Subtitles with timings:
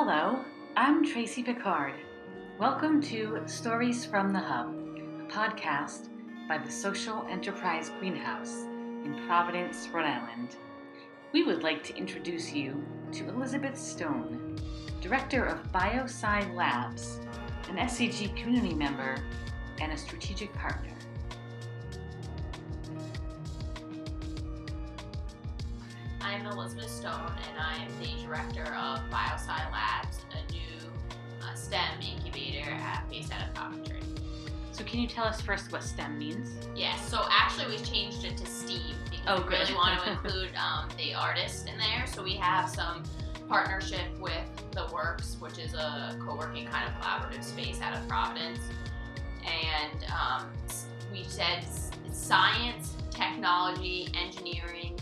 [0.00, 0.44] Hello,
[0.76, 1.94] I'm Tracy Picard.
[2.56, 6.10] Welcome to Stories from the Hub, a podcast
[6.46, 8.62] by the Social Enterprise Greenhouse
[9.04, 10.54] in Providence, Rhode Island.
[11.32, 12.80] We would like to introduce you
[13.10, 14.60] to Elizabeth Stone,
[15.00, 17.18] Director of BioSci Labs,
[17.68, 19.16] an SEG community member,
[19.80, 20.94] and a strategic partner.
[26.48, 30.90] I'm Elizabeth Stone, and I am the director of BioSci Labs, a new
[31.42, 34.00] uh, STEM incubator at, based out of Coventry.
[34.72, 36.56] So, can you tell us first what STEM means?
[36.74, 40.48] Yes, so actually we changed it to STEAM because Oh, we really want to include
[40.56, 42.06] um, the artists in there.
[42.06, 43.02] So we have some
[43.46, 48.60] partnership with The Works, which is a co-working kind of collaborative space out of Providence.
[49.44, 50.46] And um,
[51.12, 51.66] we said
[52.10, 54.98] science, technology, engineering,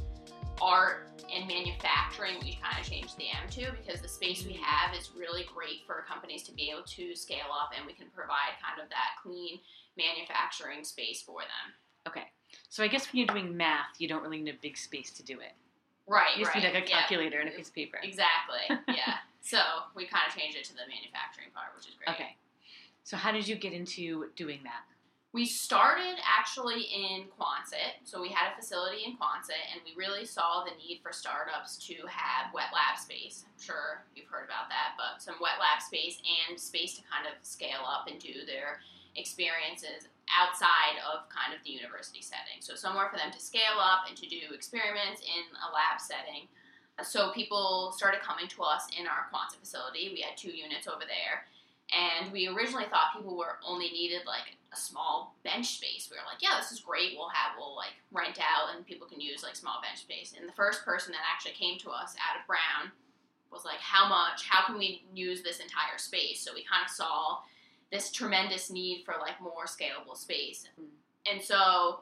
[0.60, 1.05] art,
[1.36, 2.40] and manufacturing.
[2.40, 4.62] We kind of changed the M to because the space we mm.
[4.62, 8.08] have is really great for companies to be able to scale up, and we can
[8.14, 9.60] provide kind of that clean
[9.96, 11.66] manufacturing space for them.
[12.08, 12.32] Okay,
[12.68, 15.22] so I guess when you're doing math, you don't really need a big space to
[15.22, 15.52] do it.
[16.08, 16.62] Right, You just right.
[16.62, 17.98] need like a yeah, calculator and a piece of paper.
[18.02, 18.62] Exactly.
[18.94, 19.18] Yeah.
[19.42, 19.58] so
[19.94, 22.14] we kind of changed it to the manufacturing part, which is great.
[22.14, 22.36] Okay,
[23.02, 24.86] so how did you get into doing that?
[25.36, 28.00] We started actually in Quonset.
[28.08, 31.76] So we had a facility in Quonset, and we really saw the need for startups
[31.92, 33.44] to have wet lab space.
[33.44, 37.28] I'm sure you've heard about that, but some wet lab space and space to kind
[37.28, 38.80] of scale up and do their
[39.12, 42.64] experiences outside of kind of the university setting.
[42.64, 46.48] So somewhere for them to scale up and to do experiments in a lab setting.
[47.04, 50.16] So people started coming to us in our Quonset facility.
[50.16, 51.44] We had two units over there.
[51.94, 56.08] And we originally thought people were only needed like a small bench space.
[56.10, 57.12] We were like, yeah, this is great.
[57.16, 60.34] We'll have we'll like rent out and people can use like small bench space.
[60.36, 62.90] And the first person that actually came to us out of Brown
[63.52, 64.46] was like, how much?
[64.48, 66.40] How can we use this entire space?
[66.40, 67.38] So we kind of saw
[67.92, 70.66] this tremendous need for like more scalable space.
[70.76, 70.86] Hmm.
[71.30, 72.00] And so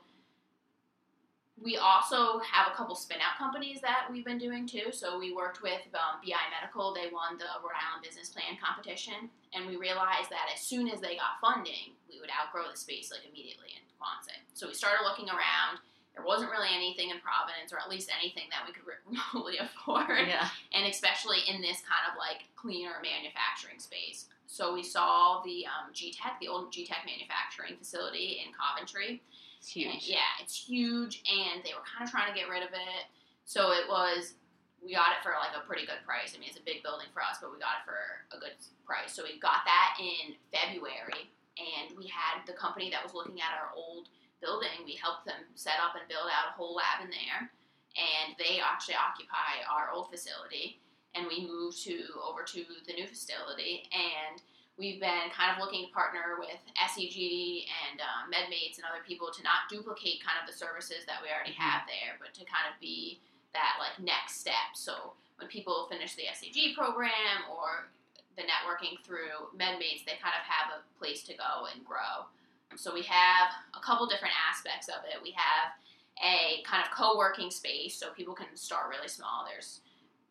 [1.60, 4.91] we also have a couple spin out companies that we've been doing too.
[4.91, 6.92] So we worked with um, BI Medical.
[6.92, 9.31] They won the Rhode Island Business Plan competition.
[9.54, 13.10] And we realized that as soon as they got funding, we would outgrow the space
[13.14, 14.43] like immediately in Quonset.
[14.54, 15.78] So we started looking around.
[16.14, 19.59] There wasn't really anything in Providence, or at least anything that we could re- remotely
[19.59, 20.47] afford Yeah.
[20.75, 24.26] and especially in this kind of like cleaner manufacturing space.
[24.47, 29.22] So we saw the um, GTECH, the old GTECH manufacturing facility in Coventry.
[29.64, 30.12] It's huge.
[30.12, 33.08] Yeah, it's huge, and they were kind of trying to get rid of it.
[33.48, 34.36] So it was,
[34.84, 36.36] we got it for like a pretty good price.
[36.36, 38.52] I mean, it's a big building for us, but we got it for a good
[38.84, 39.16] price.
[39.16, 43.56] So we got that in February, and we had the company that was looking at
[43.56, 44.12] our old
[44.44, 44.84] building.
[44.84, 47.48] We helped them set up and build out a whole lab in there,
[47.96, 50.76] and they actually occupy our old facility.
[51.16, 54.44] And we moved to over to the new facility, and
[54.77, 59.31] we've been kind of looking to partner with SEG and uh, MedMates and other people
[59.31, 62.67] to not duplicate kind of the services that we already have there, but to kind
[62.67, 63.21] of be
[63.55, 64.75] that like next step.
[64.75, 67.87] So when people finish the SEG program or
[68.35, 72.27] the networking through MedMates, they kind of have a place to go and grow.
[72.75, 75.23] So we have a couple different aspects of it.
[75.23, 75.79] We have
[76.19, 79.47] a kind of co-working space, so people can start really small.
[79.47, 79.81] There's,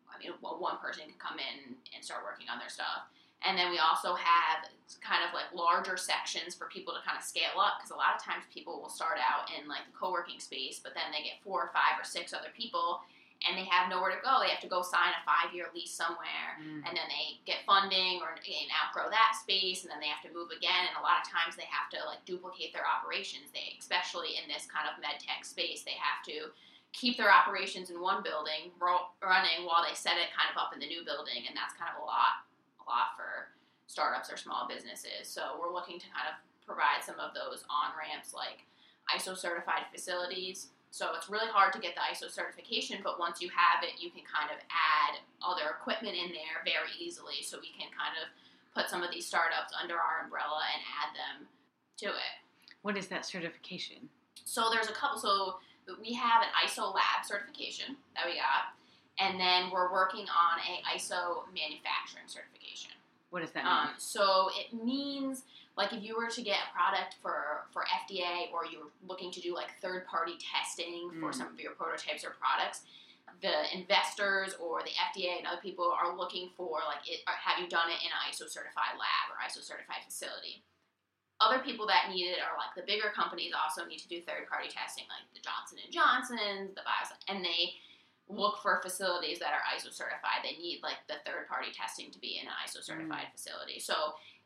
[0.08, 3.08] I mean, well, one person can come in and start working on their stuff.
[3.46, 4.64] And then we also have
[5.04, 8.16] kind of like larger sections for people to kind of scale up because a lot
[8.16, 11.40] of times people will start out in like the co-working space, but then they get
[11.44, 13.00] four or five or six other people
[13.44, 14.40] and they have nowhere to go.
[14.40, 16.86] They have to go sign a five-year lease somewhere Mm.
[16.86, 20.30] and then they get funding or and outgrow that space and then they have to
[20.30, 23.74] move again and a lot of times they have to like duplicate their operations they
[23.74, 26.54] especially in this kind of med tech space they have to
[26.94, 30.70] keep their operations in one building ro- running while they set it kind of up
[30.70, 32.46] in the new building and that's kind of a lot
[32.84, 33.48] a lot for
[33.86, 37.92] startups or small businesses so we're looking to kind of provide some of those on
[37.96, 38.64] ramps like
[39.12, 43.50] iso certified facilities so it's really hard to get the ISO certification, but once you
[43.50, 47.42] have it, you can kind of add other equipment in there very easily.
[47.42, 48.30] So we can kind of
[48.78, 51.50] put some of these startups under our umbrella and add them
[51.98, 52.34] to it.
[52.82, 54.06] What is that certification?
[54.46, 55.18] So there's a couple.
[55.18, 55.58] So
[55.98, 58.78] we have an ISO lab certification that we got,
[59.18, 62.90] and then we're working on a ISO manufacturing certification.
[63.30, 63.72] What does that mean?
[63.72, 65.42] Um, so it means
[65.76, 69.40] like if you were to get a product for for FDA or you're looking to
[69.40, 71.34] do like third party testing for Mm.
[71.34, 72.82] some of your prototypes or products,
[73.42, 77.58] the investors or the FDA and other people are looking for like it, or have
[77.58, 80.62] you done it in an ISO certified lab or ISO certified facility.
[81.40, 84.46] Other people that need it are like the bigger companies also need to do third
[84.48, 87.74] party testing, like the Johnson and Johnsons, the Bios, and they
[88.28, 90.40] look for facilities that are ISO certified.
[90.42, 93.78] They need like the third party testing to be in an ISO certified facility.
[93.78, 93.94] So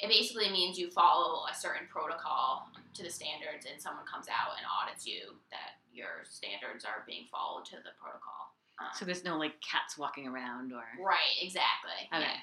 [0.01, 4.59] it basically means you follow a certain protocol to the standards, and someone comes out
[4.59, 8.51] and audits you that your standards are being followed to the protocol.
[8.81, 10.83] Um, So there's no like cats walking around or.
[11.03, 12.07] right, exactly.
[12.13, 12.23] Okay.
[12.23, 12.39] Yeah.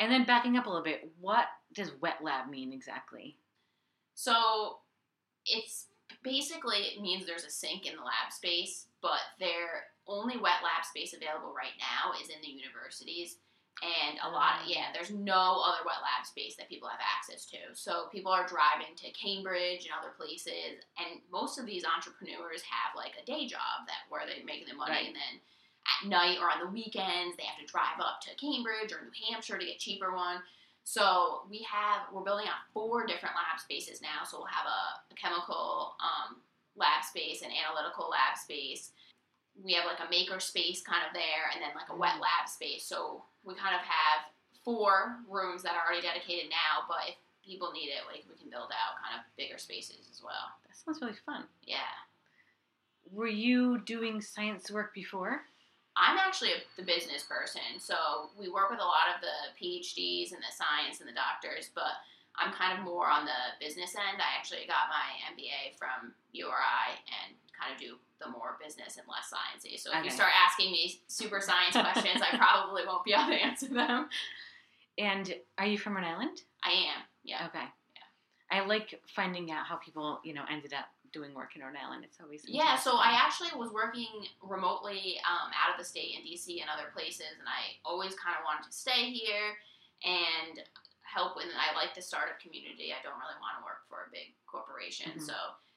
[0.00, 3.36] And then backing up a little bit, what does wet lab mean exactly?
[4.14, 4.78] So
[5.46, 5.86] it's
[6.22, 10.84] basically it means there's a sink in the lab space, but their only wet lab
[10.84, 13.38] space available right now is in the universities.
[13.82, 14.64] And a lot, Ah.
[14.66, 17.58] yeah, there's no other wet lab space that people have access to.
[17.74, 22.94] So people are driving to Cambridge and other places, and most of these entrepreneurs have
[22.94, 25.06] like a day job that where they're making the money, Right.
[25.08, 25.40] and then
[25.84, 29.26] at night or on the weekends they have to drive up to Cambridge or New
[29.28, 30.42] Hampshire to get cheaper one.
[30.84, 34.22] So we have we're building out four different lab spaces now.
[34.24, 36.40] So we'll have a, a chemical um,
[36.76, 38.92] lab space, an analytical lab space.
[39.62, 42.48] We have like a maker space kind of there, and then like a wet lab
[42.48, 42.84] space.
[42.84, 44.26] So we kind of have
[44.64, 46.88] four rooms that are already dedicated now.
[46.88, 50.22] But if people need it, like we can build out kind of bigger spaces as
[50.22, 50.50] well.
[50.66, 51.44] That sounds really fun.
[51.62, 51.94] Yeah.
[53.12, 55.42] Were you doing science work before?
[55.96, 57.94] I'm actually a, the business person, so
[58.36, 62.02] we work with a lot of the PhDs and the science and the doctors, but
[62.36, 64.18] I'm kind of more on the business end.
[64.18, 69.06] I actually got my MBA from URI and kind of do the more business and
[69.06, 69.78] less sciencey.
[69.78, 73.34] So if you start asking me super science questions, I probably won't be able to
[73.34, 74.08] answer them.
[74.98, 76.42] And are you from Rhode Island?
[76.62, 77.46] I am, yeah.
[77.48, 77.64] Okay.
[77.64, 78.58] Yeah.
[78.58, 82.04] I like finding out how people, you know, ended up doing work in Rhode Island.
[82.04, 86.26] It's always Yeah, so I actually was working remotely um, out of the state in
[86.26, 89.54] DC and other places, and I always kind of wanted to stay here
[90.02, 90.60] and
[91.14, 91.38] help.
[91.38, 92.90] And I like the startup community.
[92.90, 95.22] I don't really want to work for a big corporation, Mhm.
[95.26, 95.36] so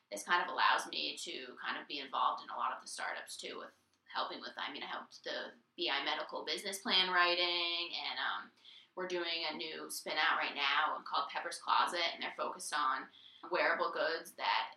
[0.09, 2.87] this kind of allows me to kind of be involved in a lot of the
[2.87, 3.71] startups too, with
[4.13, 4.53] helping with.
[4.57, 8.51] I mean, I helped the BI Medical business plan writing, and um,
[8.95, 13.07] we're doing a new spin out right now called Pepper's Closet, and they're focused on
[13.51, 14.73] wearable goods that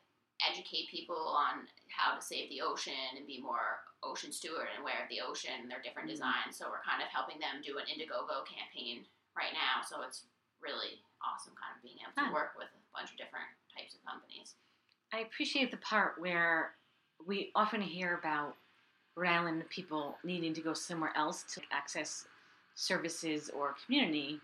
[0.48, 5.02] educate people on how to save the ocean and be more ocean steward and aware
[5.02, 5.68] of the ocean.
[5.68, 6.12] They're different Mhm.
[6.12, 9.80] designs, so we're kind of helping them do an Indiegogo campaign right now.
[9.82, 10.26] So it's
[10.62, 14.04] really awesome, kind of being able to work with a bunch of different types of
[14.04, 14.54] companies.
[15.12, 16.72] I appreciate the part where
[17.26, 18.56] we often hear about
[19.16, 22.26] Rhode Island people needing to go somewhere else to access
[22.74, 24.40] services or community,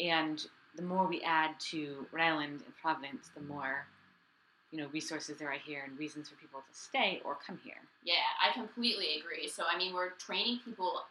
[0.00, 0.44] and
[0.76, 3.86] the more we add to Rhode Island and Providence, the more
[4.70, 7.80] you know resources there are here and reasons for people to stay or come here.
[8.02, 9.46] Yeah, I completely agree.
[9.48, 11.04] So, I mean, we're training people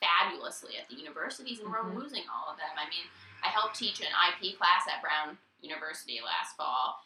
[0.00, 1.72] fabulously at the universities, and Mhm.
[1.72, 2.70] we're losing all of them.
[2.76, 3.08] I mean,
[3.44, 6.96] I helped teach an IP class at Brown University last fall,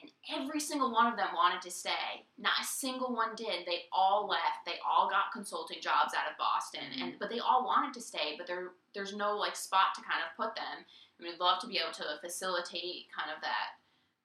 [0.00, 2.24] and every single one of them wanted to stay.
[2.38, 3.66] Not a single one did.
[3.66, 4.64] They all left.
[4.64, 7.18] They all got consulting jobs out of Boston, and mm-hmm.
[7.20, 8.34] but they all wanted to stay.
[8.36, 10.84] But there, there's no like spot to kind of put them.
[10.84, 13.76] I mean, we'd love to be able to facilitate kind of that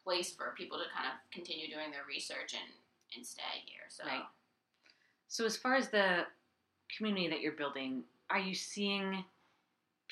[0.04, 2.72] place for people to kind of continue doing their research and
[3.16, 3.86] and stay here.
[3.90, 4.06] So.
[4.06, 4.24] Right.
[5.28, 6.26] So, as far as the
[6.96, 9.24] community that you're building, are you seeing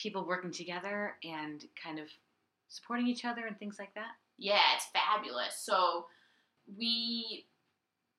[0.02, 2.08] people working together and kind of
[2.70, 4.12] supporting each other and things like that?
[4.38, 5.62] Yeah, it's fabulous.
[5.62, 6.06] So
[6.78, 7.46] we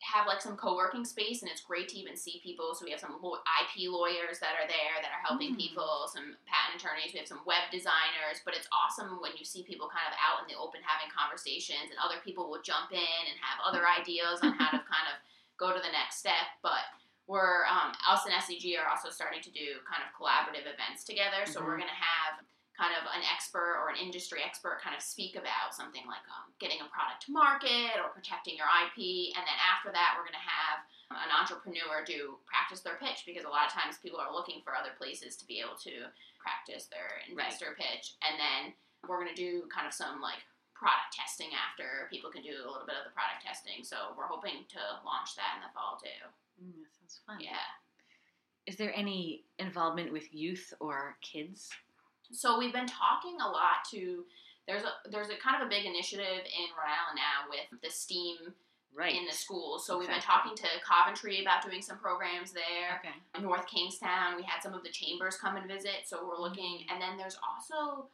[0.03, 2.99] have like some co-working space and it's great to even see people so we have
[2.99, 5.63] some ip lawyers that are there that are helping Mm.
[5.63, 9.63] people some patent attorneys we have some web designers but it's awesome when you see
[9.63, 13.23] people kind of out in the open having conversations and other people will jump in
[13.31, 15.23] and have other ideas on how to kind of
[15.55, 16.83] go to the next step but
[17.27, 21.47] we're um, us and SEG are also starting to do kind of collaborative events together
[21.47, 21.87] so we're Mhm.
[21.87, 25.71] going to have kind of an expert or an industry expert kind of speak about
[25.77, 29.29] something like um, getting a product to market or protecting your IP.
[29.37, 30.81] And then after that, we're going to have
[31.13, 34.75] an entrepreneur do practice their pitch because a lot of times people are looking for
[34.75, 36.09] other places to be able to
[36.41, 38.17] practice their investor pitch.
[38.25, 38.73] And then
[39.07, 40.41] we're going to do kind of some like
[40.83, 43.87] product testing after people can do a little bit of the product testing.
[43.87, 46.21] So we're hoping to launch that in the fall too.
[46.59, 47.39] Mm, that sounds fun.
[47.39, 47.63] Yeah.
[48.67, 51.71] Is there any involvement with youth or kids?
[52.33, 54.25] So we've been talking a lot to
[54.67, 57.91] there's a there's a kind of a big initiative in Rhode Island now with the
[57.91, 58.55] STEAM
[58.95, 59.17] Right.
[59.17, 59.87] in the schools.
[59.87, 63.01] So we've been talking to Coventry about doing some programs there.
[63.01, 63.43] Okay.
[63.43, 66.05] North Kingstown, we had some of the chambers come and visit.
[66.05, 68.09] So we're looking, and then there's also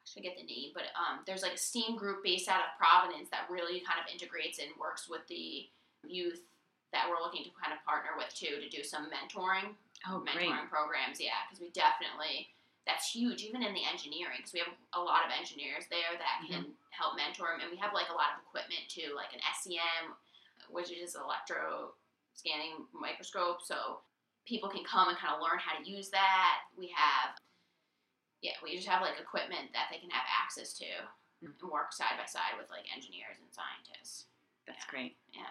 [0.00, 2.72] I should get the name, but um, there's like a STEAM group based out of
[2.80, 5.68] Providence that really kind of integrates and works with the
[6.08, 6.40] youth
[6.92, 9.76] that we're looking to kind of partner with too to do some mentoring
[10.08, 10.48] Oh, great.
[10.48, 11.20] mentoring programs.
[11.20, 12.48] Yeah, because we definitely
[12.88, 16.40] that's huge, even in the engineering, because we have a lot of engineers there that
[16.42, 16.64] Mm-hmm.
[16.64, 19.44] can help mentor them, and we have like a lot of equipment too, like an
[19.60, 20.16] SEM,
[20.72, 21.92] which is electro
[22.34, 24.00] scanning microscope, so
[24.48, 26.64] people can come and kind of learn how to use that.
[26.80, 27.36] We have,
[28.42, 30.86] yeah, we just have like equipment that they can have access to
[31.42, 34.26] and work side by side with like engineers and scientists.
[34.66, 34.90] That's Yeah.
[34.90, 35.16] great.
[35.32, 35.46] Yeah.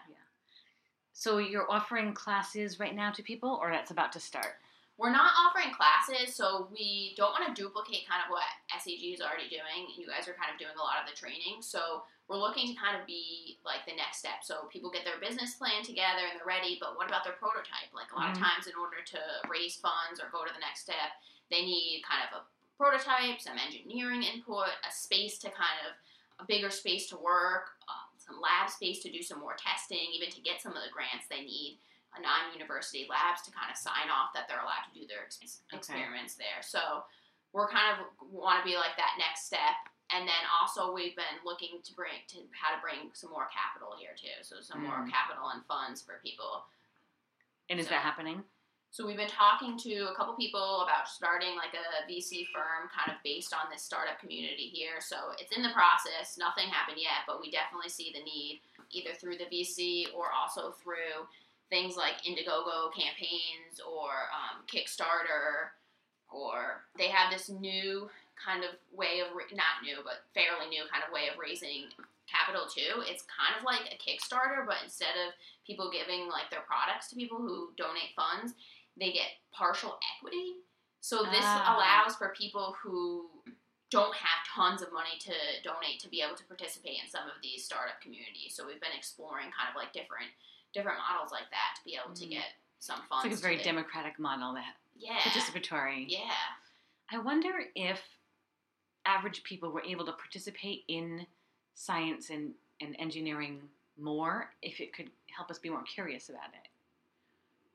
[1.14, 4.62] So you're offering classes right now to people, or that's about to start?
[4.98, 8.44] We're not offering classes, so we don't want to duplicate kind of what
[8.76, 9.88] SEG is already doing.
[9.96, 12.76] You guys are kind of doing a lot of the training, so we're looking to
[12.76, 14.44] kind of be like the next step.
[14.44, 17.92] So people get their business plan together and they're ready, but what about their prototype?
[17.94, 18.32] Like a lot Mhm.
[18.34, 21.20] of times, in order to raise funds or go to the next step,
[21.50, 22.46] they need kind of a
[22.80, 26.00] prototype, some engineering input, a space to kind of
[26.40, 30.32] a bigger space to work, uh, some lab space to do some more testing, even
[30.32, 31.80] to get some of the grants they need
[32.18, 35.62] a non-university labs to kind of sign off that they're allowed to do their ex-
[35.70, 35.78] Okay.
[35.78, 36.64] experiments there.
[36.64, 37.04] So
[37.54, 39.76] we're kind of want to be like that next step.
[40.10, 43.94] And then also we've been looking to bring to how to bring some more capital
[44.00, 44.42] here too.
[44.42, 45.12] So some more Mm.
[45.12, 46.66] capital and funds for people.
[47.70, 48.44] And is So- that happening?
[48.92, 53.16] So we've been talking to a couple people about starting like a VC firm kind
[53.16, 54.98] of based on this startup community here.
[55.00, 56.38] So it's in the process.
[56.40, 60.72] Nothing happened yet, but we definitely see the need either through the VC or also
[60.72, 61.30] through
[61.70, 65.70] things like Indiegogo campaigns or um, Kickstarter
[66.34, 70.82] or they have this new kind of way of ra- not new but fairly new
[70.90, 71.94] kind of way of raising
[72.30, 73.02] capital too.
[73.06, 75.34] It's kind of like a Kickstarter, but instead of
[75.66, 78.54] people giving like their products to people who donate funds,
[78.98, 80.56] they get partial equity.
[81.02, 81.76] So this Ah.
[81.76, 83.30] allows for people who
[83.90, 87.42] don't have tons of money to donate to be able to participate in some of
[87.42, 88.56] these startup communities.
[88.56, 90.30] So we've been exploring kind of like different
[90.74, 92.30] different models like that to be able to Mm.
[92.30, 93.26] get some funds.
[93.26, 96.06] It's like a very democratic model, that yeah, participatory.
[96.08, 96.36] yeah.
[97.10, 98.00] I wonder if
[99.06, 101.26] average people were able to participate in
[101.74, 103.68] science and, and engineering
[103.98, 106.70] more, if it could help us be more curious about it.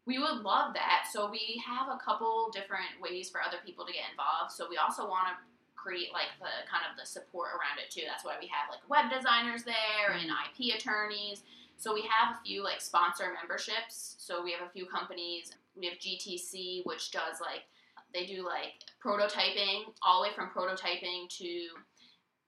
[0.06, 1.08] We would love that.
[1.10, 4.52] So we have a couple different ways for other people to get involved.
[4.52, 5.34] So we also want to
[5.74, 8.04] create like the kind of the support around it too.
[8.06, 10.48] That's why we have like web designers there and mm-hmm.
[10.48, 11.42] IP attorneys.
[11.76, 14.16] So we have a few like sponsor memberships.
[14.18, 15.52] So we have a few companies.
[15.76, 17.68] We have GTC, which does like
[18.12, 21.68] they do like prototyping all the way from prototyping to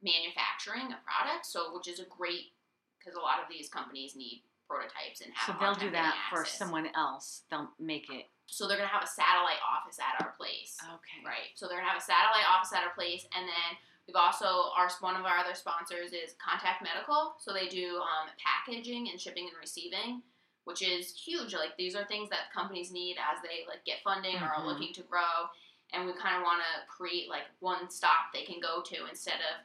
[0.02, 1.44] manufacturing a product.
[1.44, 2.56] So which is a great
[2.98, 6.44] because a lot of these companies need prototypes and have So they'll do that for
[6.44, 7.42] someone else.
[7.50, 8.26] They'll make it.
[8.46, 11.22] So they're gonna have a satellite office at our place, Okay.
[11.24, 11.50] right?
[11.54, 13.70] So they're gonna have a satellite office at our place, and then
[14.06, 17.34] we've also our one of our other sponsors is Contact Medical.
[17.38, 20.22] So they do um, packaging and shipping and receiving,
[20.64, 21.54] which is huge.
[21.54, 24.66] Like these are things that companies need as they like get funding or are Mhm.
[24.66, 25.48] looking to grow,
[25.92, 29.40] and we kind of want to create like one stop they can go to instead
[29.40, 29.64] of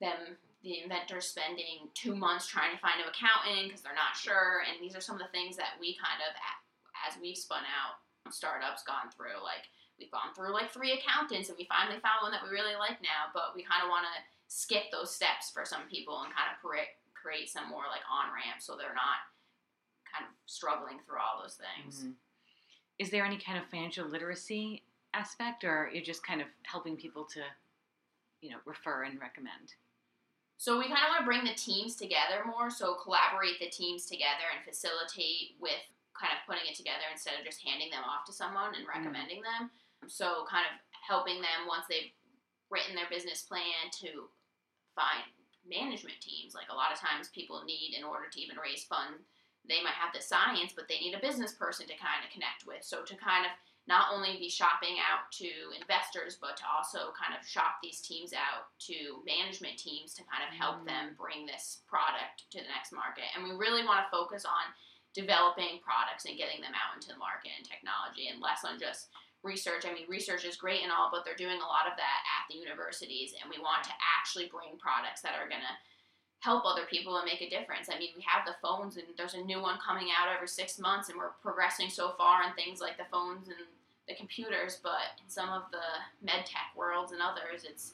[0.00, 4.62] them the inventors spending two months trying to find an accountant because they're not sure.
[4.62, 6.30] And these are some of the things that we kind of,
[7.02, 7.98] as we've spun out
[8.32, 9.42] startups, gone through.
[9.42, 9.66] Like
[9.98, 13.02] we've gone through like three accountants, and we finally found one that we really like
[13.02, 13.34] now.
[13.34, 14.14] But we kind of want to
[14.46, 18.66] skip those steps for some people and kind of create some more like on ramps
[18.66, 19.26] so they're not
[20.06, 22.04] kind of struggling through all those things.
[22.04, 22.14] Mhm.
[22.98, 27.24] Is there any kind of financial literacy aspect, or you're just kind of helping people
[27.24, 27.42] to,
[28.42, 29.74] you know, refer and recommend?
[30.62, 32.70] So we kind of want to bring the teams together more.
[32.70, 35.82] So collaborate the teams together and facilitate with
[36.14, 38.94] kind of putting it together instead of just handing them off to someone and mm.
[38.94, 39.74] recommending them.
[40.06, 42.14] So kind of helping them once they've
[42.70, 44.30] written their business plan to
[44.94, 45.26] find
[45.66, 46.54] management teams.
[46.54, 49.26] Like a lot of times people need in order to even raise funds,
[49.66, 52.70] they might have the science, but they need a business person to kind of connect
[52.70, 52.86] with.
[52.86, 53.52] So to kind of
[53.88, 58.32] not only be shopping out to investors, but to also kind of shop these teams
[58.32, 60.86] out to management teams to kind of help Mm.
[60.86, 63.24] them bring this product to the next market.
[63.34, 64.72] And we really want to focus on
[65.14, 69.10] developing products and getting them out into the market and technology and less on just
[69.42, 69.84] research.
[69.84, 72.46] I mean, research is great and all, but they're doing a lot of that at
[72.48, 75.76] the universities, and we want to actually bring products that are going to
[76.42, 77.88] help other people and make a difference.
[77.88, 80.76] I mean, we have the phones, and there's a new one coming out every six
[80.78, 83.56] months, and we're progressing so far in things like the phones and
[84.08, 84.80] the computers.
[84.82, 85.86] But in some of the
[86.20, 87.92] med tech worlds and others, it's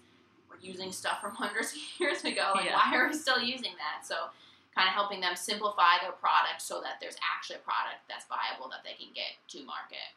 [0.48, 2.52] we're using stuff from hundreds of years ago.
[2.54, 2.76] Like, Yeah.
[2.76, 4.06] why are we still using that?
[4.06, 4.14] So,
[4.74, 8.70] kind of helping them simplify their product so that there's actually a product that's viable
[8.70, 10.08] that they can get to market.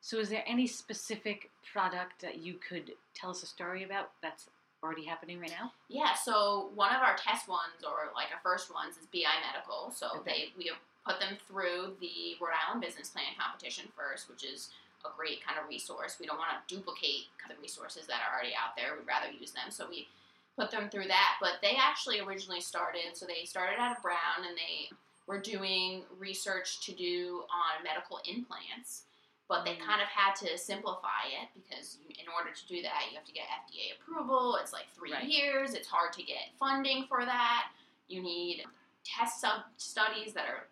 [0.00, 4.46] So, is there any specific product that you could tell us a story about that's
[4.82, 5.72] already happening right now?
[5.88, 9.90] Yeah, so one of our test ones, or like our first ones, is BI Medical.
[9.92, 10.52] So Okay.
[10.54, 14.70] they we have put them through the Rhode Island Business Plan competition first, which is
[15.04, 16.16] a great kind of resource.
[16.20, 18.94] We don't want to duplicate the resources that are already out there.
[18.96, 19.70] We'd rather use them.
[19.70, 20.08] So we
[20.56, 21.36] put them through that.
[21.40, 24.90] But they actually originally started, so they started out of Brown and they
[25.26, 29.04] were doing research to do on medical implants,
[29.50, 29.80] but they Mm.
[29.84, 33.32] kind of had to simplify it because in order to do that, you have to
[33.32, 34.54] get FDA approval.
[34.56, 35.24] It's like three Right.
[35.24, 35.74] years.
[35.74, 37.72] It's hard to get funding for that.
[38.06, 38.64] You need
[39.02, 40.68] test sub studies that are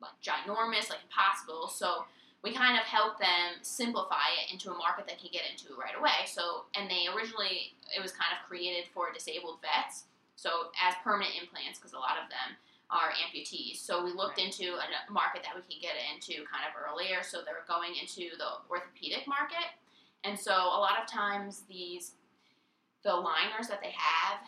[0.00, 1.68] like ginormous, like impossible.
[1.68, 2.06] So
[2.40, 5.94] we kind of help them simplify it into a market they can get into right
[5.94, 6.24] away.
[6.26, 10.04] So, and they originally it was kind of created for disabled vets,
[10.36, 12.56] so as permanent implants because a lot of them
[12.92, 13.78] are amputees.
[13.78, 14.46] So we looked Right.
[14.46, 17.22] into a market that we can get into kind of earlier.
[17.22, 19.64] So they're going into the orthopedic market,
[20.24, 22.14] and so a lot of times these
[23.02, 24.38] the liners that they have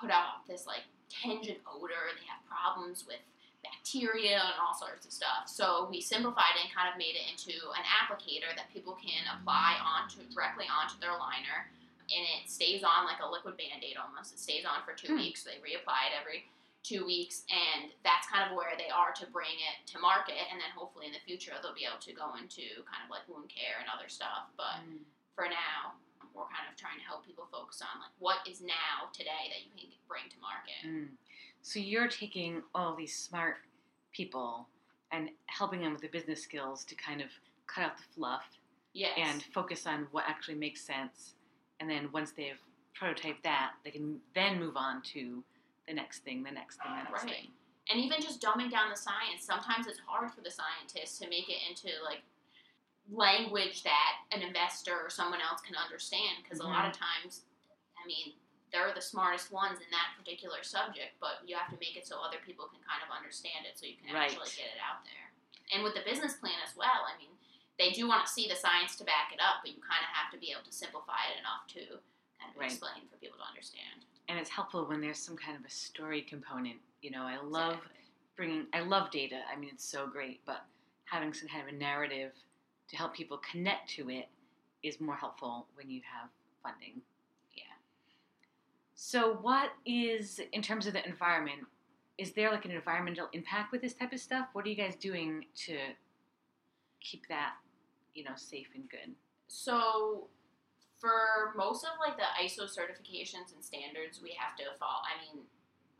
[0.00, 2.08] put out this like tangent odor.
[2.18, 3.20] They have problems with
[3.62, 5.44] bacteria and all sorts of stuff.
[5.46, 9.22] So we simplified it and kind of made it into an applicator that people can
[9.38, 11.68] apply onto directly onto their liner,
[12.08, 14.32] and it stays on like a liquid band-aid almost.
[14.32, 15.18] It stays on for two Hmm.
[15.20, 15.42] weeks.
[15.44, 16.48] They reapply it every
[16.82, 20.34] two weeks, and that's kind of where they are to bring it to market.
[20.50, 23.22] And then hopefully in the future they'll be able to go into kind of like
[23.30, 24.50] wound care and other stuff.
[24.56, 25.04] But Mm.
[25.34, 25.94] for now,
[26.34, 29.62] we're kind of trying to help people focus on like what is now today that
[29.62, 30.82] you can bring to market.
[30.84, 31.16] Mm.
[31.62, 33.58] So you're taking all these smart
[34.12, 34.66] people
[35.12, 37.28] and helping them with the business skills to kind of
[37.66, 38.42] cut out the fluff
[38.94, 39.12] Yes.
[39.16, 41.34] and focus on what actually makes sense.
[41.80, 42.60] And then once they've
[42.98, 45.42] prototyped that, they can then move on to
[45.88, 47.32] the next thing, the next thing, the next Right.
[47.34, 47.52] thing.
[47.90, 51.48] and even just dumbing down the science sometimes it's hard for the scientists to make
[51.50, 52.22] it into like
[53.10, 56.94] language that an investor or someone else can understand because a lot mm-hmm.
[56.94, 57.42] of times
[57.98, 58.32] i mean
[58.70, 62.22] they're the smartest ones in that particular subject but you have to make it so
[62.22, 64.30] other people can kind of understand it so you can Right.
[64.30, 65.34] actually get it out there
[65.74, 67.34] and with the business plan as well i mean
[67.82, 70.10] they do want to see the science to back it up but you kind of
[70.14, 71.98] have to be able to simplify it enough to
[72.38, 72.70] kind of Right.
[72.70, 76.22] explain for people to understand And it's helpful when there's some kind of a story
[76.22, 76.76] component.
[77.02, 77.98] You know, I love Exactly.
[78.36, 79.40] bringing, I love data.
[79.52, 80.64] I mean, it's so great, but
[81.04, 82.32] having some kind of a narrative
[82.88, 84.28] to help people connect to it
[84.82, 86.30] is more helpful when you have
[86.62, 87.00] funding.
[87.54, 87.62] Yeah.
[88.94, 91.60] So, what is, in terms of the environment,
[92.18, 94.48] is there like an environmental impact with this type of stuff?
[94.52, 95.76] What are you guys doing to
[97.00, 97.54] keep that,
[98.14, 99.14] you know, safe and good?
[99.48, 100.28] So
[101.02, 105.02] for most of like the ISO certifications and standards, we have to follow.
[105.02, 105.42] I mean,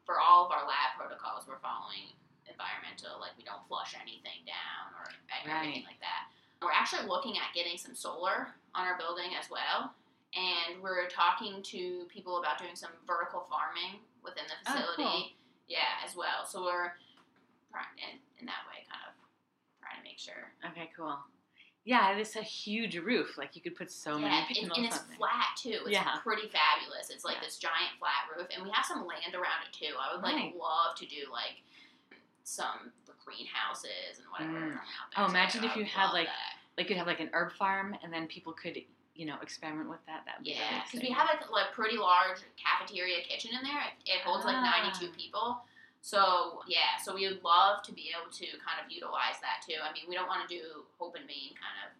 [0.07, 2.15] for all of our lab protocols, we're following
[2.47, 3.19] environmental.
[3.19, 5.11] Like we don't flush anything down or
[5.43, 5.91] anything Right.
[5.91, 6.31] like that.
[6.63, 9.91] We're actually looking at getting some solar on our building as well,
[10.39, 15.03] and we're talking to people about doing some vertical farming within the Oh, facility.
[15.03, 15.23] cool.
[15.67, 16.47] Yeah, as well.
[16.47, 16.95] So we're
[17.99, 19.15] in, in that way, kind of
[19.83, 20.55] trying to make sure.
[20.71, 21.19] Okay, cool.
[21.85, 23.37] Yeah, it's a huge roof.
[23.37, 25.17] Like you could put so yeah, many and, people and on it's something.
[25.17, 25.81] flat too.
[25.83, 26.17] It's Yeah.
[26.23, 27.11] pretty fabulous.
[27.11, 27.43] It's like Yeah.
[27.45, 29.95] this giant flat roof, and we have some land around it too.
[29.99, 30.55] I would like Right.
[30.57, 31.63] love to do like
[32.45, 32.93] some
[33.25, 34.75] greenhouses and whatever.
[34.75, 34.81] Mm.
[35.17, 36.57] Oh, imagine if you had, like, that.
[36.77, 38.83] Like you'd have like an herb farm, and then people could,
[39.15, 40.25] you know, experiment with that.
[40.25, 43.51] That would be really yeah, because we have like a like, pretty large cafeteria kitchen
[43.57, 43.81] in there.
[44.07, 44.83] It, it holds like Ah.
[44.83, 45.65] 92 people.
[46.03, 49.79] So yeah, so we would love to be able to kind of utilize that too.
[49.81, 51.95] I mean, we don't want to do Hope and Main kind of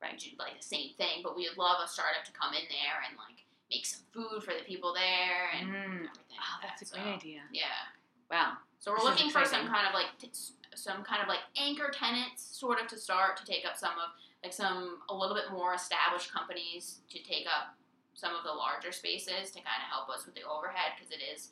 [0.00, 0.16] Right.
[0.18, 3.04] do like the same thing, but we would love a startup to come in there
[3.06, 5.84] and like make some food for the people there and Mm.
[5.84, 6.08] everything.
[6.40, 7.02] Oh, like that's a that.
[7.04, 7.42] great So, idea.
[7.52, 7.84] Yeah.
[8.30, 8.56] Wow.
[8.80, 10.32] So we're This looking for some kind of like t-
[10.74, 14.16] some kind of like anchor tenants, sort of to start to take up some of
[14.42, 17.76] like some a little bit more established companies to take up
[18.14, 21.20] some of the larger spaces to kind of help us with the overhead because it
[21.20, 21.50] is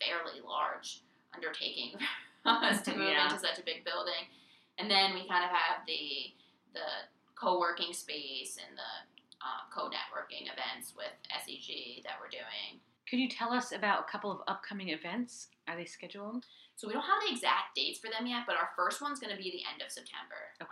[0.00, 1.02] fairly large
[1.34, 1.98] undertaking
[2.42, 3.24] for us to move Yeah.
[3.26, 4.28] into such a big building.
[4.78, 6.32] And then we kind of have the
[6.72, 6.86] the
[7.34, 8.92] co-working space and the
[9.42, 12.78] uh, co-networking events with SEG that we're doing.
[13.08, 15.48] Could you tell us about a couple of upcoming events?
[15.66, 16.44] Are they scheduled?
[16.76, 19.34] So we don't have the exact dates for them yet, but our first one's going
[19.34, 20.54] to be the end of September.
[20.62, 20.70] Okay.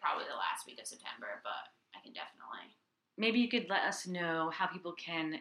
[0.00, 2.72] Probably the last week of September, but I can definitely.
[3.18, 5.40] Maybe you could let us know how people can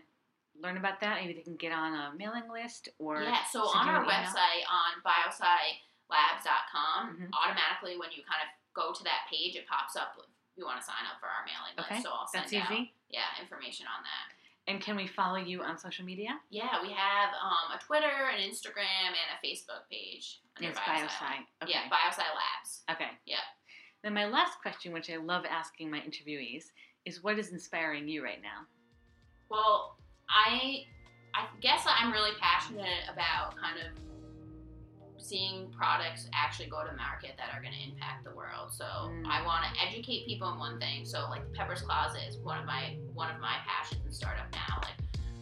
[0.61, 1.21] learn about that.
[1.21, 5.01] Maybe they can get on a mailing list or yeah, so on our website on
[6.09, 7.29] bioscilabs.com, Mhm.
[7.33, 10.79] automatically when you kind of go to that page, it pops up with you want
[10.79, 11.91] to sign up for our mailing list.
[11.91, 12.93] Okay, So I'll send That's out easy.
[13.09, 14.33] yeah information on that.
[14.65, 16.41] And can we follow you on social media?
[16.49, 20.41] Yeah, we have um, a Twitter, an Instagram, and a Facebook page.
[20.57, 21.07] under It's Biosci.
[21.07, 21.45] Biosci.
[21.63, 21.71] Okay.
[21.71, 22.83] Yeah, Biosci Labs.
[22.91, 23.11] Okay.
[23.25, 23.39] Yeah.
[24.01, 26.71] Then my last question, which I love asking my interviewees,
[27.05, 28.65] is what is inspiring you right now?
[29.49, 29.97] Well,
[30.29, 30.85] I
[31.33, 34.01] I guess I'm really passionate about kind of
[35.21, 38.71] seeing products actually go to market that are going to impact the world.
[38.71, 39.25] So Mm.
[39.27, 41.05] I want to educate people in one thing.
[41.05, 44.79] So like Pepper's Closet is one of my one of my passions in startup now.
[44.81, 44.93] Like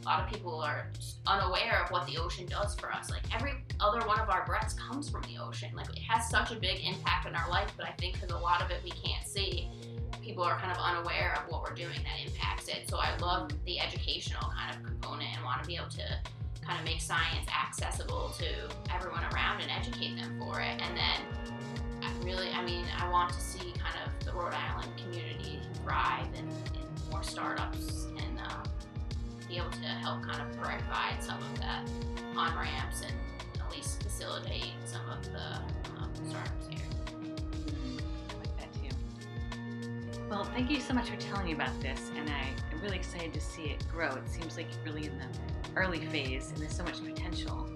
[0.01, 0.91] a lot of people are
[1.27, 3.09] unaware of what the ocean does for us.
[3.09, 5.69] Like every other one of our breaths comes from the ocean.
[5.75, 8.37] Like it has such a big impact on our life, but I think because a
[8.37, 9.69] lot of it we can't see,
[10.25, 12.89] people are kind of unaware of what we're doing that impacts it.
[12.89, 16.19] So I love the educational kind of component and want to be able to
[16.65, 18.45] kind of make science accessible to
[18.93, 20.81] everyone around and educate them for it.
[20.81, 21.21] And then
[22.01, 26.27] I really, I mean, I want to see kind of the Rhode Island community thrive
[26.35, 28.63] and, and more startups and uh,
[29.47, 31.87] be able to help kind of provide some of that
[32.35, 33.13] on ramps and
[33.61, 35.57] at least facilitate some of the
[36.01, 37.04] um, startups here.
[40.35, 43.33] Well, thank you so much for telling me about this, and I, I'm really excited
[43.35, 44.09] to see it grow.
[44.15, 45.27] It seems like really in the
[45.77, 47.69] early phase, and there's so much potential.